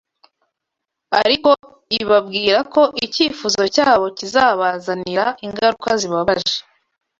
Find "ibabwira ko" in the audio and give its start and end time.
2.01-2.81